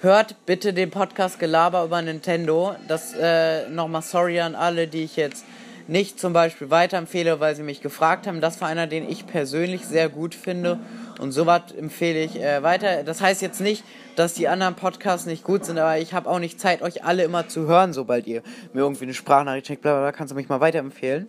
[0.00, 2.74] Hört bitte den Podcast Gelaber über Nintendo.
[2.88, 5.44] Das äh, nochmal sorry an alle, die ich jetzt
[5.86, 8.40] nicht zum Beispiel weiterempfehle, weil sie mich gefragt haben.
[8.40, 10.80] Das war einer, den ich persönlich sehr gut finde.
[11.20, 13.04] Und sowas empfehle ich äh, weiter.
[13.04, 13.84] Das heißt jetzt nicht,
[14.16, 17.22] dass die anderen Podcasts nicht gut sind, aber ich habe auch nicht Zeit, euch alle
[17.22, 20.34] immer zu hören, sobald ihr mir irgendwie eine Sprachnachricht schickt, bla bla bla, kannst du
[20.34, 21.28] mich mal weiterempfehlen.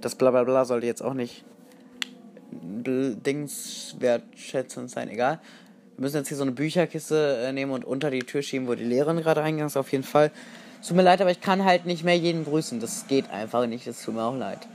[0.00, 1.44] Das bla bla bla sollte jetzt auch nicht
[2.62, 5.40] Dings wertschätzend sein, egal.
[5.96, 8.74] Wir müssen jetzt hier so eine Bücherkiste äh, nehmen und unter die Tür schieben, wo
[8.74, 10.30] die Lehrerin gerade reingegangen ist, auf jeden Fall.
[10.80, 12.80] Es tut mir leid, aber ich kann halt nicht mehr jeden grüßen.
[12.80, 13.86] Das geht einfach nicht.
[13.86, 14.66] Es tut mir auch leid.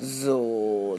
[0.00, 0.98] So.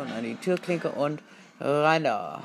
[0.00, 1.22] Und an die Türklinke und
[1.60, 2.42] rein da.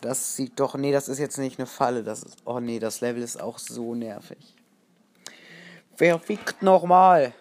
[0.00, 0.76] Das sieht doch.
[0.76, 2.02] Nee, das ist jetzt nicht eine Falle.
[2.02, 2.38] Das ist.
[2.44, 4.54] Oh nee, das Level ist auch so nervig.
[5.98, 7.32] Wer fickt nochmal?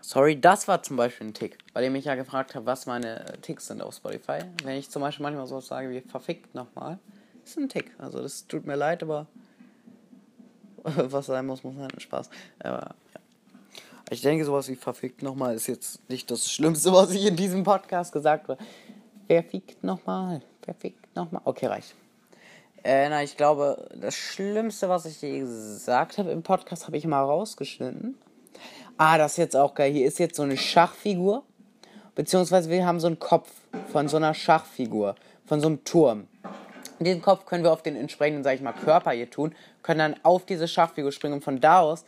[0.00, 3.24] Sorry, das war zum Beispiel ein Tick, weil ihr mich ja gefragt habt, was meine
[3.40, 4.40] Ticks sind auf Spotify.
[4.62, 6.98] Wenn ich zum Beispiel manchmal so sage wie verfickt nochmal,
[7.44, 7.90] ist ein Tick.
[7.98, 9.26] Also das tut mir leid, aber
[10.82, 11.88] was sein muss, muss sein.
[11.96, 12.28] Spaß.
[12.58, 12.94] Aber ja.
[14.10, 17.64] Ich denke, sowas wie verfickt nochmal ist jetzt nicht das Schlimmste, was ich in diesem
[17.64, 18.62] Podcast gesagt habe.
[19.26, 20.42] Wer fickt nochmal?
[20.64, 21.40] Wer fickt nochmal?
[21.44, 21.94] Okay, reicht.
[22.84, 27.06] Äh, na, ich glaube, das Schlimmste, was ich je gesagt habe im Podcast, habe ich
[27.06, 28.18] mal rausgeschnitten.
[28.98, 29.90] Ah, das ist jetzt auch geil.
[29.90, 31.42] Hier ist jetzt so eine Schachfigur.
[32.14, 33.50] Beziehungsweise wir haben so einen Kopf
[33.90, 35.14] von so einer Schachfigur.
[35.46, 36.28] Von so einem Turm.
[37.00, 39.54] Den Kopf können wir auf den entsprechenden, sag ich mal, Körper hier tun.
[39.82, 42.04] Können dann auf diese Schachfigur springen und von da aus,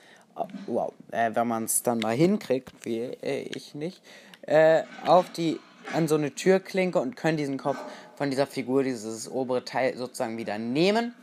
[0.67, 4.03] wow, äh, wenn man es dann mal hinkriegt, wie äh, ich nicht,
[4.43, 5.59] äh, auf die
[5.93, 7.79] an so eine Türklinke und können diesen Kopf
[8.17, 11.15] von dieser Figur, dieses obere Teil sozusagen wieder nehmen.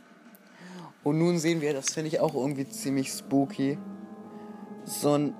[1.02, 3.76] Und nun sehen wir, das finde ich auch irgendwie ziemlich spooky,
[4.86, 5.34] so ein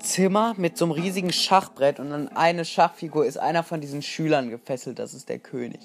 [0.00, 4.48] Zimmer mit so einem riesigen Schachbrett und an eine Schachfigur ist einer von diesen Schülern
[4.48, 5.80] gefesselt, das ist der König.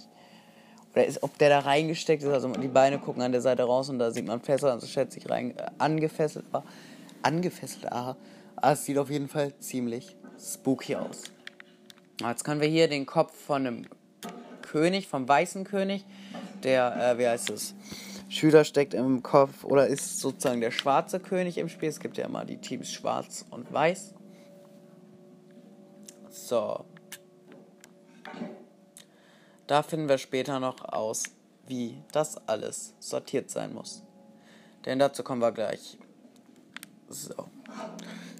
[0.94, 3.90] Oder ist, ob der da reingesteckt ist, also die Beine gucken an der Seite raus
[3.90, 6.64] und da sieht man fest, also schätze ich rein, äh, angefesselt war.
[7.24, 8.16] Angefesselt, aha.
[8.56, 11.24] Aber es sieht auf jeden Fall ziemlich spooky aus.
[12.22, 13.86] Jetzt können wir hier den Kopf von einem
[14.62, 16.06] König, vom weißen König,
[16.64, 17.76] der, äh, wie heißt es,
[18.30, 21.90] Schüler steckt im Kopf oder ist sozusagen der schwarze König im Spiel.
[21.90, 24.16] Es gibt ja immer die Teams schwarz und weiß.
[26.30, 26.86] So.
[29.68, 31.24] Da finden wir später noch aus,
[31.68, 34.04] wie das alles sortiert sein muss.
[34.86, 35.98] Denn dazu kommen wir gleich.
[37.14, 37.48] So.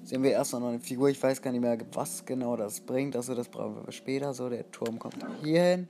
[0.04, 1.08] Sehen wir erst noch eine Figur.
[1.08, 3.16] Ich weiß gar nicht mehr, was genau das bringt.
[3.16, 4.34] Also das brauchen wir später.
[4.34, 5.88] So, der Turm kommt hier hin.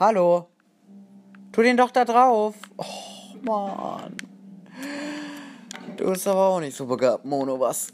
[0.00, 0.48] Hallo.
[1.52, 2.54] Tu den doch da drauf.
[2.78, 4.16] Oh, Mann.
[5.96, 7.92] Du bist aber auch nicht so begabt, Mono, was?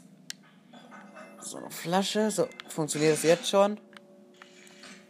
[1.41, 2.31] So eine Flasche.
[2.31, 3.77] So, funktioniert das jetzt schon?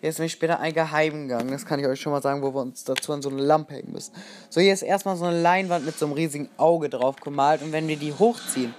[0.01, 1.49] Hier ist nämlich später ein Geheimgang.
[1.49, 3.75] Das kann ich euch schon mal sagen, wo wir uns dazu an so eine Lampe
[3.75, 4.13] hängen müssen.
[4.49, 7.61] So, hier ist erstmal so eine Leinwand mit so einem riesigen Auge drauf gemalt.
[7.61, 8.73] Und wenn wir die hochziehen,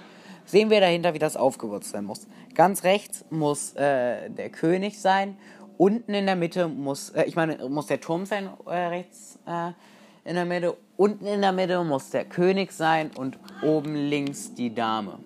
[0.45, 2.27] sehen wir dahinter, wie das aufgewürzt sein muss.
[2.55, 5.37] Ganz rechts muss äh, der König sein
[5.81, 9.71] Unten in der Mitte muss, äh, ich meine, muss der Turm sein, äh, rechts äh,
[10.29, 10.77] in der Mitte.
[10.95, 15.17] Unten in der Mitte muss der König sein und oben links die Dame.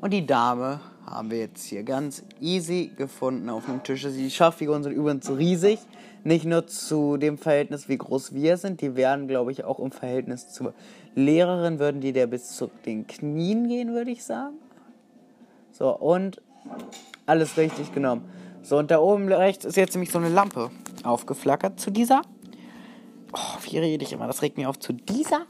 [0.00, 4.02] Und die Dame haben wir jetzt hier ganz easy gefunden auf dem Tisch.
[4.02, 5.78] Die Schachfiguren sind übrigens riesig.
[6.22, 8.80] Nicht nur zu dem Verhältnis, wie groß wir sind.
[8.80, 10.74] Die werden, glaube ich, auch im Verhältnis zur
[11.14, 14.56] Lehrerin, würden die der bis zu den Knien gehen, würde ich sagen.
[15.72, 16.42] So, und
[17.26, 18.28] alles richtig genommen.
[18.62, 20.70] So, und da oben rechts ist jetzt nämlich so eine Lampe
[21.02, 22.22] aufgeflackert zu dieser.
[23.32, 24.26] Oh, wie rede ich immer?
[24.26, 24.78] Das regt mich auf.
[24.78, 25.46] Zu dieser.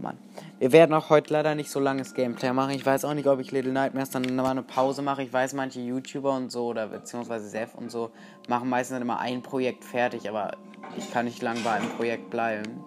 [0.00, 0.18] Mann.
[0.58, 2.70] Wir werden auch heute leider nicht so langes Gameplay machen.
[2.70, 5.22] Ich weiß auch nicht, ob ich Little Nightmares dann mal eine Pause mache.
[5.22, 8.10] Ich weiß, manche YouTuber und so, oder beziehungsweise Seth und so,
[8.48, 10.56] machen meistens dann immer ein Projekt fertig, aber
[10.96, 12.84] ich kann nicht lang bei einem Projekt bleiben.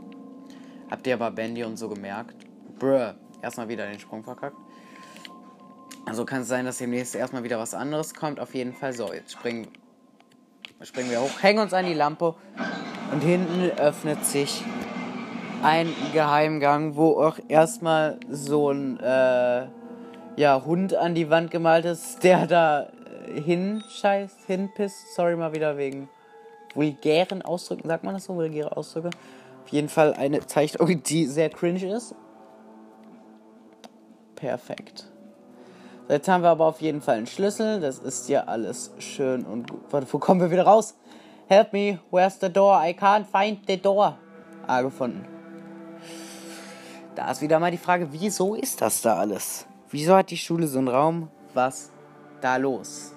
[0.89, 2.35] Habt ihr aber Bandy und so gemerkt?
[2.77, 4.57] Bruh, erstmal wieder den Sprung verkackt.
[6.05, 8.39] Also kann es sein, dass demnächst erstmal wieder was anderes kommt.
[8.39, 8.93] Auf jeden Fall.
[8.93, 9.67] So, jetzt springen,
[10.81, 12.35] springen wir hoch, hängen uns an die Lampe
[13.11, 14.63] und hinten öffnet sich
[15.63, 19.67] ein Geheimgang, wo auch erstmal so ein äh,
[20.35, 22.87] ja, Hund an die Wand gemalt ist, der da
[23.33, 25.15] hinscheißt, hinpisst.
[25.15, 26.09] Sorry mal wieder wegen
[26.73, 27.87] vulgären Ausdrücken.
[27.87, 29.09] Sagt man das so, vulgäre Ausdrücke?
[29.63, 32.13] Auf jeden Fall eine Zeichnung, die sehr cringe ist.
[34.35, 35.05] Perfekt.
[36.09, 37.79] Jetzt haben wir aber auf jeden Fall einen Schlüssel.
[37.79, 39.81] Das ist ja alles schön und gut.
[39.89, 40.95] Warte, wo kommen wir wieder raus?
[41.47, 42.81] Help me, where's the door?
[42.83, 44.17] I can't find the door.
[44.67, 45.32] Ah, gefunden.
[47.15, 49.67] Da ist wieder mal die Frage, wieso ist das da alles?
[49.89, 51.29] Wieso hat die Schule so einen Raum?
[51.53, 51.91] Was
[52.41, 53.13] da los?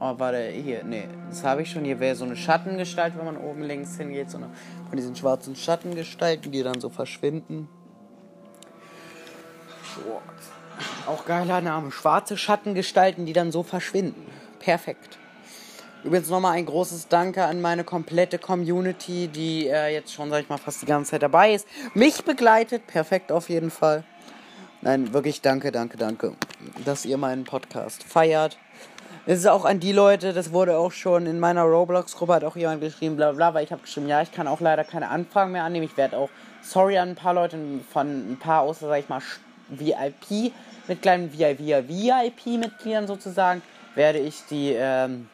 [0.00, 1.84] Oh, warte, hier, nee, das habe ich schon.
[1.84, 4.28] Hier wäre so eine Schattengestalt, wenn man oben links hingeht.
[4.28, 4.50] So eine
[4.88, 7.68] von diesen schwarzen Schattengestalten, die dann so verschwinden.
[9.94, 10.20] So.
[11.06, 11.92] Auch geiler Name.
[11.92, 14.26] Schwarze Schattengestalten, die dann so verschwinden.
[14.58, 15.18] Perfekt.
[16.04, 20.48] Übrigens nochmal ein großes Danke an meine komplette Community, die äh, jetzt schon, sag ich
[20.50, 21.66] mal, fast die ganze Zeit dabei ist.
[21.94, 22.86] Mich begleitet.
[22.86, 24.04] Perfekt auf jeden Fall.
[24.82, 26.34] Nein, wirklich danke, danke, danke,
[26.84, 28.58] dass ihr meinen Podcast feiert.
[29.24, 32.56] Es ist auch an die Leute, das wurde auch schon in meiner Roblox-Gruppe, hat auch
[32.56, 35.52] jemand geschrieben, bla bla, weil ich habe geschrieben, ja, ich kann auch leider keine Anfragen
[35.52, 35.86] mehr annehmen.
[35.86, 36.28] Ich werde auch,
[36.60, 37.56] sorry an ein paar Leute,
[37.90, 39.22] von ein paar außer, sag ich mal,
[39.70, 40.52] VIP,
[40.86, 43.62] mit kleinen VIP-Mitgliedern sozusagen,
[43.94, 45.30] werde ich die, ähm,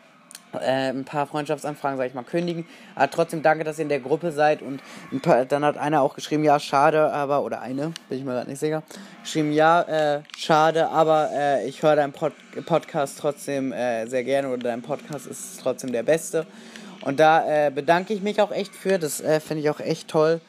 [0.55, 2.67] äh, ein paar Freundschaftsanfragen, sag ich mal, kündigen.
[2.95, 4.63] Aber trotzdem danke, dass ihr in der Gruppe seid.
[4.63, 4.83] Und
[5.23, 8.51] paar, dann hat einer auch geschrieben, ja, schade, aber, oder eine, bin ich mir gerade
[8.51, 8.83] nicht sicher,
[9.23, 12.33] geschrieben, ja, äh, schade, aber äh, ich höre deinen Pod
[12.67, 16.47] Podcast trotzdem äh, sehr gerne oder dein Podcast ist trotzdem der beste.
[17.03, 20.09] Und da äh, bedanke ich mich auch echt für, das äh, finde ich auch echt
[20.09, 20.41] toll.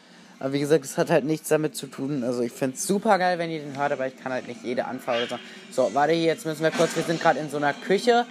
[0.42, 2.24] Aber wie gesagt, es hat halt nichts damit zu tun.
[2.24, 4.64] Also ich finde es super geil, wenn ihr den hört, aber ich kann halt nicht
[4.64, 5.38] jede Anfrage oder
[5.72, 5.84] so.
[5.84, 8.26] So, warte hier, jetzt müssen wir kurz, wir sind gerade in so einer Küche.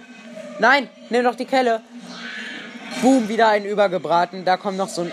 [0.61, 1.81] Nein, nimm doch die Kelle.
[3.01, 4.45] Boom, wieder einen übergebraten.
[4.45, 5.11] Da kommt noch so ein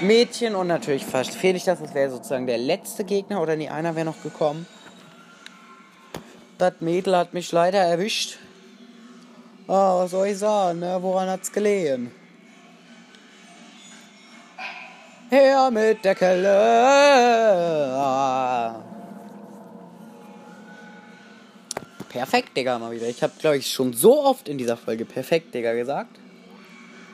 [0.00, 1.80] Mädchen und natürlich verfehle ich das.
[1.80, 4.68] Das wäre sozusagen der letzte Gegner oder nie einer wäre noch gekommen.
[6.58, 8.38] Das Mädel hat mich leider erwischt.
[9.66, 10.96] Oh, was soll ich sagen, ne?
[11.00, 12.12] Woran hat's gelegen?
[15.28, 17.96] Her mit der Kelle.
[17.96, 18.91] Ah.
[22.12, 23.08] Perfekt, Digga, mal wieder.
[23.08, 26.18] Ich habe, glaube ich, schon so oft in dieser Folge perfekt, Digga, gesagt.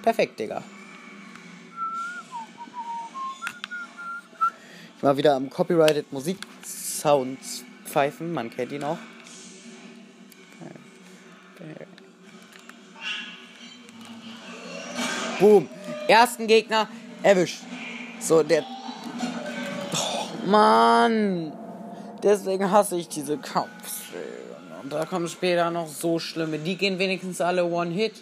[0.03, 0.63] Perfekt, Digga.
[4.97, 8.99] Ich war wieder am Copyrighted Musik Sounds pfeifen, man kennt ihn auch.
[15.39, 15.69] Boom.
[16.09, 16.89] Ersten Gegner
[17.23, 17.61] erwischt.
[18.21, 18.65] So, der.
[19.95, 21.53] Oh, Mann.
[22.23, 24.48] Deswegen hasse ich diese Kampfszenen.
[24.83, 26.59] Und da kommen später noch so schlimme.
[26.59, 28.15] Die gehen wenigstens alle One-Hit.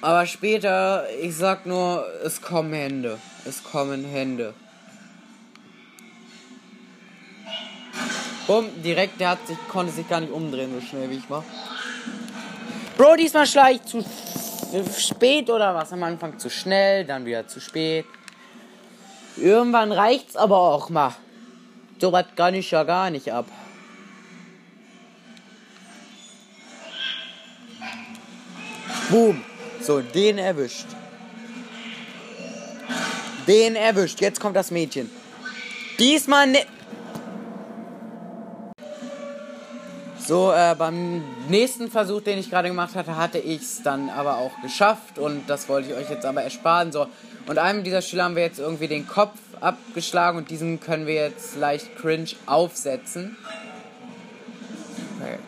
[0.00, 3.18] Aber später, ich sag nur, es kommen Hände.
[3.44, 4.54] Es kommen Hände.
[8.46, 11.44] Bumm, direkt, der hat sich, konnte sich gar nicht umdrehen, so schnell wie ich war.
[12.96, 14.04] Bro, diesmal schlage ich zu
[14.98, 15.92] spät oder was?
[15.92, 18.06] Am Anfang zu schnell, dann wieder zu spät.
[19.36, 21.14] Irgendwann reicht's aber auch mal.
[22.00, 23.46] So was kann ich ja gar nicht ab.
[29.10, 29.42] Boom.
[29.80, 30.86] So, den erwischt.
[33.46, 34.20] Den erwischt.
[34.20, 35.10] Jetzt kommt das Mädchen.
[35.98, 36.58] Diesmal ne.
[40.18, 44.36] So, äh, beim nächsten Versuch, den ich gerade gemacht hatte, hatte ich es dann aber
[44.36, 46.92] auch geschafft und das wollte ich euch jetzt aber ersparen.
[46.92, 47.06] So,
[47.46, 51.14] und einem dieser Schüler haben wir jetzt irgendwie den Kopf abgeschlagen und diesen können wir
[51.14, 53.38] jetzt leicht cringe aufsetzen.
[55.18, 55.38] Okay.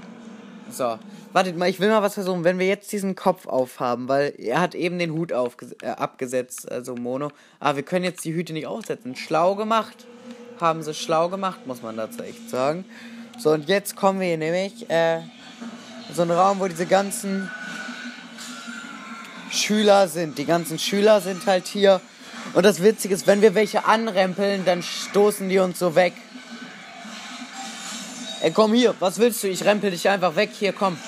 [0.71, 0.99] So,
[1.33, 2.43] Wartet mal, ich will mal was versuchen.
[2.43, 6.97] Wenn wir jetzt diesen Kopf aufhaben, weil er hat eben den Hut äh, abgesetzt, also
[6.97, 7.31] Mono.
[7.61, 9.15] Aber wir können jetzt die Hüte nicht aufsetzen.
[9.15, 10.07] Schlau gemacht.
[10.61, 12.85] Haben sie schlau gemacht, muss man dazu echt sagen.
[13.39, 15.21] So, und jetzt kommen wir hier nämlich äh,
[16.13, 17.49] so einen Raum, wo diese ganzen
[19.53, 20.37] Schüler sind.
[20.37, 22.01] Die ganzen Schüler sind halt hier.
[22.55, 26.15] Und das Witzige ist, wenn wir welche anrempeln, dann stoßen die uns so weg.
[28.43, 29.49] Ey, komm hier, was willst du?
[29.49, 30.51] Ich rempel dich einfach weg.
[30.59, 30.99] Hier, komm.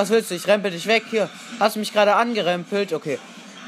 [0.00, 0.34] Was willst du?
[0.34, 1.02] Ich rempel dich weg.
[1.10, 1.28] Hier.
[1.58, 2.94] Hast du mich gerade angerempelt?
[2.94, 3.18] Okay.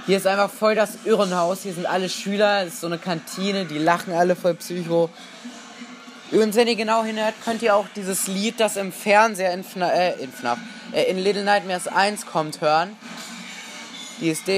[0.07, 1.62] Hier ist einfach voll das Irrenhaus.
[1.62, 2.62] Hier sind alle Schüler.
[2.62, 3.66] Es ist so eine Kantine.
[3.66, 5.11] Die lachen alle voll Psycho.
[6.31, 9.92] Übrigens, wenn ihr genau hinhört, könnt ihr auch dieses Lied, das im Fernseher in, FNAF,
[9.92, 10.59] äh, in, FNAF,
[10.95, 12.97] äh, in Little Nightmares 1 kommt, hören.
[14.18, 14.49] Die ist.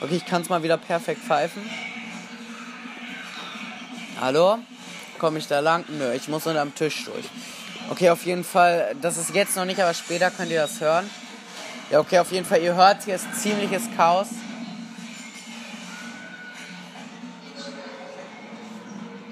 [0.00, 1.68] Okay, ich kann es mal wieder perfekt pfeifen.
[4.22, 4.60] Hallo?
[5.18, 5.84] Komme ich da lang?
[5.88, 7.24] Nö, ich muss unterm Tisch durch.
[7.90, 11.10] Okay, auf jeden Fall, das ist jetzt noch nicht, aber später könnt ihr das hören.
[11.90, 14.28] Ja, okay, auf jeden Fall, ihr hört, hier ist ziemliches Chaos.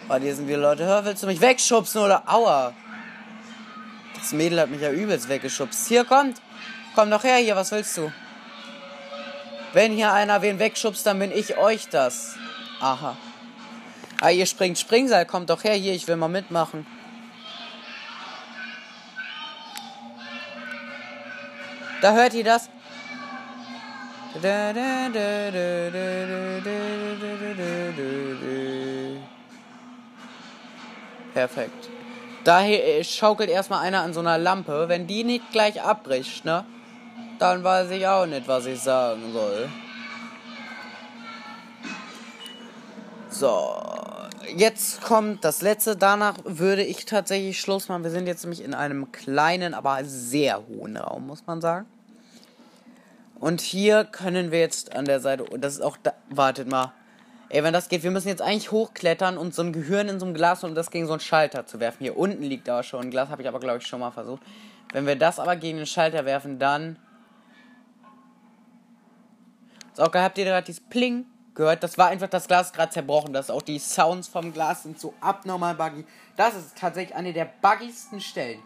[0.09, 0.85] Oh, hier sind wir Leute.
[0.85, 2.25] Hör, willst du mich wegschubsen oder?
[2.27, 2.73] Aua.
[4.19, 5.87] Das Mädel hat mich ja übelst weggeschubst.
[5.87, 6.43] Hier, kommt.
[6.97, 8.13] Komm doch her hier, was willst du?
[9.73, 12.35] Wenn hier einer wen wegschubst, dann bin ich euch das.
[12.81, 13.17] Aha.
[14.21, 16.87] Ah, ihr springt Springseil, kommt doch her hier, ich will mal mitmachen.
[22.03, 22.69] Da hört ihr das?
[31.35, 31.89] Perfekt.
[32.45, 32.63] Da
[33.03, 34.89] schaukelt erstmal einer an so einer Lampe.
[34.89, 36.65] Wenn die nicht gleich abbricht, ne?
[37.39, 39.69] Dann weiß ich auch nicht, was ich sagen soll.
[43.31, 44.00] So.
[44.57, 45.97] Jetzt kommt das letzte.
[45.97, 48.05] Danach würde ich tatsächlich Schluss machen.
[48.05, 51.87] Wir sind jetzt nämlich in einem kleinen, aber sehr hohen Raum, muss man sagen.
[53.39, 55.45] Und hier können wir jetzt an der Seite.
[55.45, 56.15] Und das ist auch da.
[56.29, 56.93] Wartet mal.
[57.49, 60.27] Ey, wenn das geht, wir müssen jetzt eigentlich hochklettern und so ein Gehirn in so
[60.27, 61.99] einem Glas und das gegen so einen Schalter zu werfen.
[62.05, 64.43] Hier unten liegt aber schon ein Glas, habe ich aber glaube ich schon mal versucht.
[64.93, 66.97] Wenn wir das aber gegen den Schalter werfen, dann.
[69.95, 71.27] So, okay, habt ihr gerade dieses Pling
[71.61, 71.83] gehört?
[71.83, 73.33] Das war einfach das Glas gerade zerbrochen.
[73.33, 76.05] Das auch die Sounds vom Glas sind so abnormal buggy.
[76.37, 78.61] Das ist tatsächlich eine der buggigsten Stellen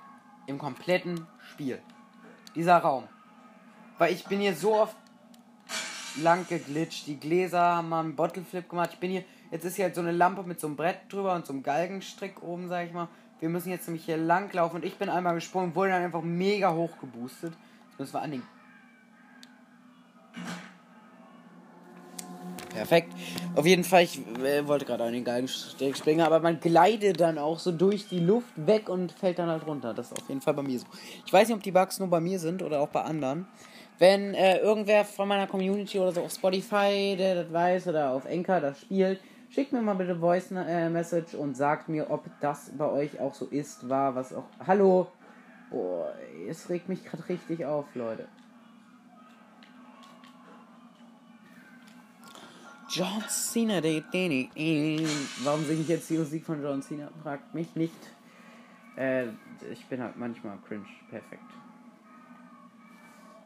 [0.47, 1.81] im kompletten Spiel.
[2.55, 3.05] Dieser Raum.
[3.99, 4.97] Weil ich bin hier so oft
[6.17, 7.07] lang geglitscht.
[7.09, 8.91] Die Gläser haben mal einen Bottleflip gemacht.
[8.93, 11.35] Ich bin hier, jetzt ist hier halt so eine Lampe mit so einem Brett drüber
[11.35, 13.09] und so einem Galgenstrick oben, sag ich mal.
[13.41, 16.23] Wir müssen jetzt nämlich hier lang laufen und ich bin einmal gesprungen, wurde dann einfach
[16.23, 17.55] mega hoch geboostet.
[17.99, 18.43] Müssen wir an den.
[22.75, 23.13] Perfekt.
[23.55, 27.39] Auf jeden Fall, ich äh, wollte gerade an den Galgenstrick springen, aber man gleitet dann
[27.39, 29.95] auch so durch die Luft weg und fällt dann halt runter.
[29.95, 30.87] Das ist auf jeden Fall bei mir so.
[31.25, 33.47] Ich weiß nicht, ob die Bugs nur bei mir sind oder auch bei anderen.
[34.01, 38.25] Wenn äh, irgendwer von meiner Community oder so auf Spotify, der das weiß, oder auf
[38.25, 42.73] Enker das spielt, schickt mir mal bitte Voice äh, Message und sagt mir, ob das
[42.77, 44.47] bei euch auch so ist, war, was auch.
[44.67, 45.07] Hallo!
[45.71, 46.05] Oh,
[46.49, 48.27] es regt mich gerade richtig auf, Leute.
[52.95, 53.83] John Cena,
[55.43, 57.11] warum singe ich jetzt die Musik von John Cena?
[57.25, 57.93] Fragt mich nicht.
[58.97, 59.27] Äh,
[59.73, 60.87] ich bin halt manchmal cringe.
[61.11, 61.43] Perfekt.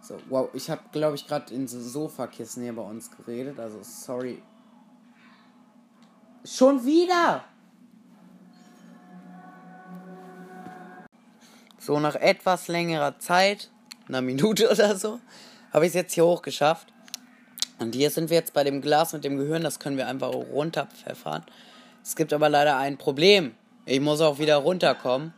[0.02, 3.58] So, wow, ich habe, glaube ich, gerade in so Sofakissen hier bei uns geredet.
[3.58, 4.42] Also, sorry.
[6.44, 7.44] Schon wieder!
[11.78, 13.70] So, nach etwas längerer Zeit,
[14.08, 15.20] einer Minute oder so,
[15.72, 16.92] habe ich es jetzt hier hochgeschafft.
[17.78, 19.62] Und hier sind wir jetzt bei dem Glas mit dem Gehirn.
[19.62, 21.44] Das können wir einfach runterpfeffern.
[22.02, 23.54] Es gibt aber leider ein Problem.
[23.86, 25.32] Ich muss auch wieder runterkommen.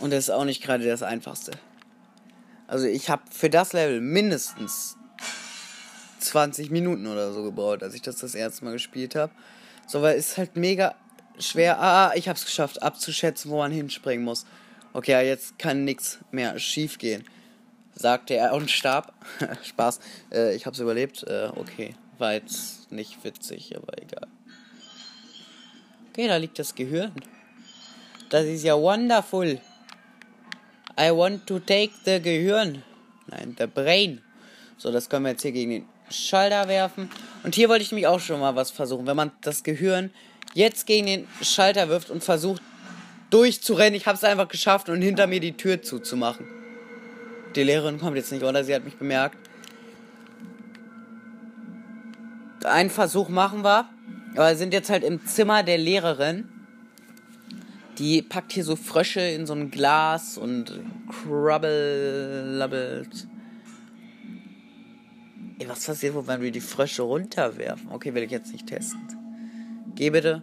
[0.00, 1.52] Und das ist auch nicht gerade das Einfachste.
[2.66, 4.96] Also ich habe für das Level mindestens
[6.20, 9.32] 20 Minuten oder so gebraucht, als ich das das erste Mal gespielt habe.
[9.86, 10.94] So, weil es halt mega
[11.38, 11.80] schwer.
[11.80, 14.46] Ah, ich habe es geschafft, abzuschätzen, wo man hinspringen muss.
[14.92, 17.24] Okay, jetzt kann nichts mehr schief gehen,
[18.00, 19.12] sagte er und starb.
[19.62, 20.00] Spaß.
[20.32, 21.22] Äh, ich habe es überlebt.
[21.24, 24.26] Äh, okay, war jetzt nicht witzig, aber egal.
[26.10, 27.12] Okay, da liegt das Gehirn.
[28.30, 29.60] Das ist ja wonderful.
[30.98, 32.82] I want to take the Gehirn.
[33.26, 34.20] Nein, the Brain.
[34.76, 37.10] So, das können wir jetzt hier gegen den Schalter werfen.
[37.44, 39.06] Und hier wollte ich nämlich auch schon mal was versuchen.
[39.06, 40.10] Wenn man das Gehirn
[40.54, 42.62] jetzt gegen den Schalter wirft und versucht
[43.30, 46.59] durchzurennen, ich habe es einfach geschafft und hinter mir die Tür zuzumachen.
[47.54, 48.62] Die Lehrerin kommt jetzt nicht, oder?
[48.64, 49.36] Sie hat mich bemerkt.
[52.64, 53.88] Einen Versuch machen wir.
[54.34, 56.48] Aber wir sind jetzt halt im Zimmer der Lehrerin.
[57.98, 61.66] Die packt hier so Frösche in so ein Glas und crubbelt.
[65.58, 67.90] Ey, was passiert, wenn wir die Frösche runterwerfen?
[67.90, 69.00] Okay, will ich jetzt nicht testen.
[69.94, 70.42] Geh bitte.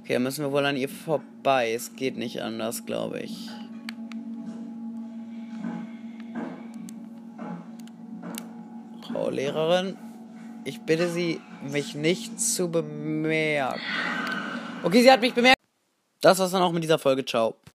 [0.00, 1.72] Okay, dann müssen wir wohl an ihr vorbei.
[1.72, 3.50] Es geht nicht anders, glaube ich.
[9.18, 9.96] Frau Lehrerin,
[10.64, 13.80] ich bitte Sie, mich nicht zu bemerken.
[14.84, 15.58] Okay, sie hat mich bemerkt.
[16.20, 17.24] Das war's dann auch mit dieser Folge.
[17.24, 17.56] Ciao.